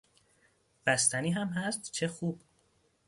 [0.85, 2.41] بستنی هم هست؟ چه خوب!